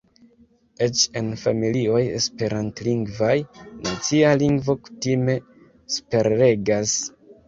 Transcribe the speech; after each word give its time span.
Eĉ 0.83 0.99
en 1.19 1.27
familioj 1.41 1.99
Esperantlingvaj, 2.19 3.33
nacia 3.89 4.31
lingvo 4.45 4.75
kutime 4.87 5.37
superregas. 5.97 6.95